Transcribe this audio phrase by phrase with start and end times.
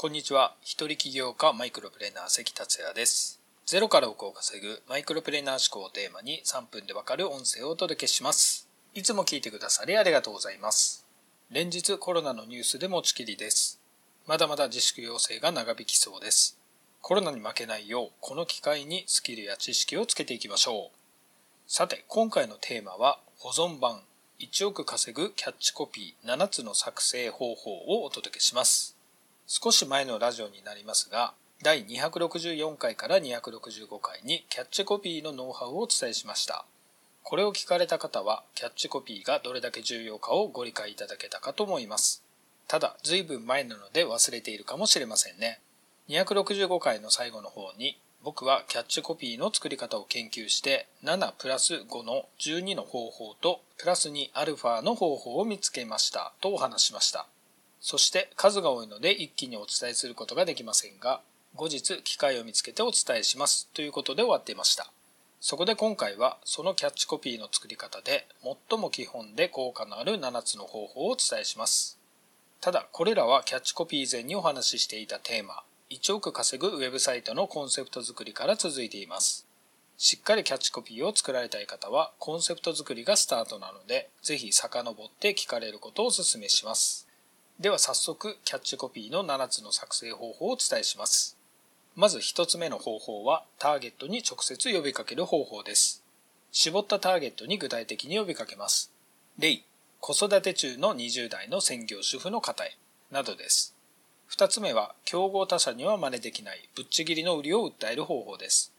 [0.00, 0.54] こんにちは。
[0.62, 3.38] 一人起業家マイクロプレーナー関達也です。
[3.66, 8.66] ゼロから億を稼ぐマイクロプレーナー思考をテーマに3分でわかる音声をお届けします。
[8.94, 11.04] いつも聞いてくださりありがとうございます。
[11.50, 13.78] 連日コロナのニュースで持ちきりです。
[14.26, 16.58] まだまだ自粛要請が長引きそうです。
[17.02, 20.96] コロナに負けないよう、この機会にスキルや知識をつけていきましょう。
[21.66, 24.00] さて、今回のテーマは保存版
[24.38, 28.96] 1億稼ぐキャッチコピー7つの作成方法をお届けします。
[29.52, 36.64] 少し前のラジオになりますが、第264回から265回にキャッチコピーのノウハウをお伝えしました。
[37.24, 42.22] これを聞かれた方は、キャッチコピーがどれだけ重要かをご理解いただけたかと思います。
[42.68, 45.60] ただ、随分前なので忘れているかもしれませんね。
[46.10, 57.26] 265回の最後の方に、僕はキャッチコピーの作り方を研究して7プラス5の12の方法とプラス2アルファの方法を見つけましたとお話しました。
[57.80, 61.20] そして数が多いので一気にお伝えすることができませんが、
[61.56, 64.90] 後日機会を見つけてお伝えしますということで終わっていました。
[65.40, 68.26] そこで今回はそのキャッチコピーの作り方で
[68.68, 71.98] 最も基本で効果のある7つの方法をお伝えします。
[72.60, 79.46] ただこれらはキャッチコピー以前にお話ししていたテーマ、1億稼ぐウェブサイトのコンセプト作りから続いています。
[79.96, 87.09] しっかりキャッチコピーを作られたい方はコンセプト作りがスタートなので、ぜひ遡って聞かれることをお勧めします。
[87.60, 91.36] では早速キャッチコピーの7つの作成方法をお伝えします。
[91.94, 96.02] まず1つ目の方法はターゲットに直接呼びかける方法です。
[96.52, 98.90] 絞ったターゲットに具体的に呼びかけます。
[99.38, 99.60] 例、
[100.00, 102.78] 子育て中の20代の専業主婦の方へ、
[103.10, 103.74] などです。
[104.30, 108.72] 2つ目は競合他社には真似できないぶっちぎりの売りを訴える方法です。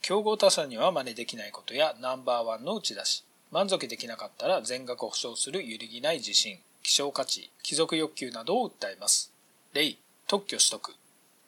[0.00, 9.32] 競合他社には真似できないことやナンバーワンの打ち出し、満足できなかったら全額保証する揺るぎない自信、希少価値、貴族欲求などを訴えます。
[9.72, 10.94] 例、特許取得。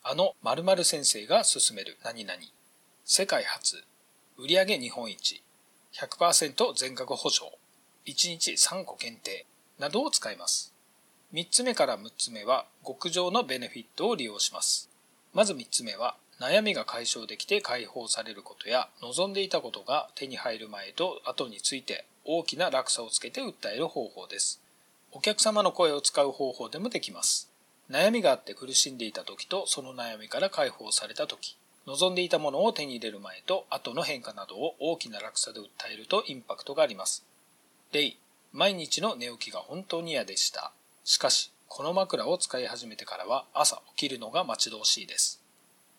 [0.03, 2.41] あの〇〇先生が進める何々。
[3.05, 3.85] 世界初。
[4.39, 5.43] 売上日本一。
[5.93, 7.53] 100%全額保証。
[8.06, 9.47] 1日3個限定。
[9.78, 10.73] などを使います。
[11.33, 14.89] 3つ目から6つ目は極上のベネフィットを利用します。
[15.33, 24.61] まず3つ目は悩みが解消できて解放されることや望んでいたことが手に入る前と後について大きな落差をつけて訴える方法です。
[25.16, 27.48] お客様の声を使う方法でもできます。
[27.88, 37.25] 悩みがあって苦しんでいた時とその悩みから解放された時、望んでいたものを手に入れる前と後の変化などを大きな落差で訴えるとインパクトがあります。
[37.92, 38.16] 例、
[38.52, 40.72] 毎日の寝起きが本当に嫌でした。
[41.04, 45.41] しかし、この枕を使い始めてからは朝起きるのが待ち遠しいです。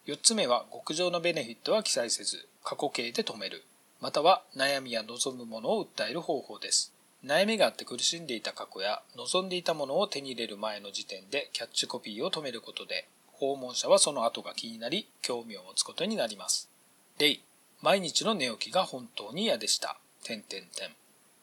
[0.07, 3.63] 4つ目は極上のベネフィットは記載せず、過去形で止める。
[4.01, 6.94] または悩みや望むものを訴える方法です。
[7.25, 16.69] 悩みがあって苦しんでいた過去や望んでいたものを手に入れる前の時点でキャッチコピーを止めることで訪問者はその後が気になり興味を持つことになります。
[17.17, 17.39] 例、
[17.81, 19.97] 毎日の寝起きが本当に嫌でした。
[20.23, 20.89] 点点点。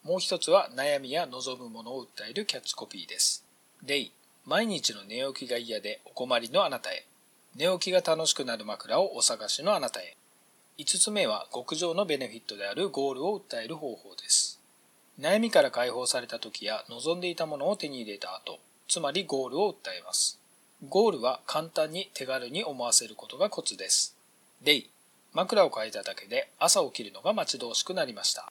[0.05, 3.45] もう一つは悩みや望むものを訴えるキャッチコピーです。
[3.85, 4.11] 例、
[4.47, 7.05] 毎日の寝起きが嫌でお困りのあなたへ。
[7.57, 10.17] 寝起きが楽しくなる枕をお探しのあなたへ。
[10.79, 14.52] 5つ目は極上のベネフィットであるゴールを訴える方法です。
[15.23, 20.41] 悩みから解放された時や望んでいたものを手に入れた後、つまりゴールを訴えます。
[20.89, 24.17] ゴールは簡単に手軽に思わせることがコツです。
[24.65, 24.83] 例、
[25.33, 28.51] 枕を変えただけで朝起きるのが待ち遠しくなりました。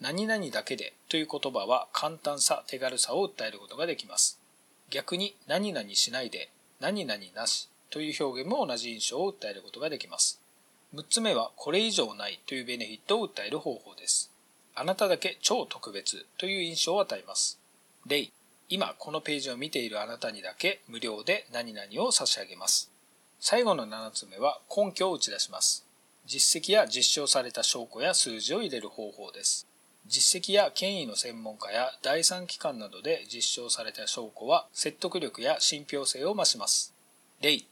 [0.00, 4.40] 何々だけでという言葉は簡単さ、手軽さを訴えることができます。
[4.90, 6.50] 逆に何々しないで、
[6.80, 10.40] 何々なしという表現も同じ印象を訴えることができます。
[10.92, 14.29] 6つ目はこれ以上ないというベネフィットを訴える方法です。
[14.80, 17.60] あなただけ超特別という印象を与えます。
[18.06, 18.30] 例、
[18.70, 22.90] 今このページを見ているあなたにだけ無料で何々を差し上げます。
[23.40, 25.84] 最後の7つ目は根拠を打ち出します。
[26.24, 29.66] 実績や実証された証拠や数字を入れる方法です。
[30.06, 36.94] 実績や権威の専門家や第三機関などで実証された証拠は説得力や信憑性を増します。
[37.42, 37.64] 例、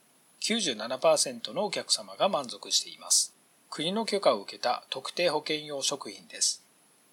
[0.43, 3.35] 97%のお客様が満足しています。
[3.71, 6.68] 国の許可を受けた特定保険用食品です。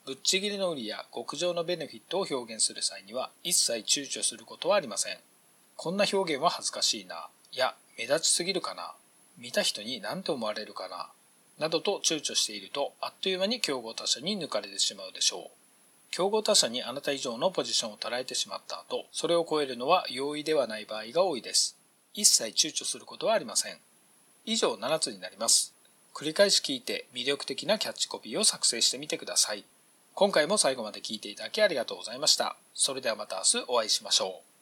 [0.05, 5.17] ぶっちぎりの売りや極上のベネフィットを表現する際には一切躊躇することはありません。
[5.75, 8.93] こんな表現は恥ずかしいな、や目立ちすぎるかな、
[9.39, 11.09] 見た人に何と思われるかな、
[11.57, 15.57] などと躊躇しているとあっという間に競合他社に抜かれてしまうでしょう。
[16.11, 21.77] 競合他社にあなた以上のポジションを捉えてしまった後、それを超えるのは容易ではない場合が多いです。
[22.13, 23.79] 一切躊躇することはありません。
[24.45, 25.73] 以上7つになります。
[26.13, 29.65] 繰り返し聞いて魅力的なキャッチコピーを作成してみてください。
[30.17, 32.55] 今回も最後まで聞いていただきありがとうございました。
[32.73, 34.54] それではまた明日お会いしましょう。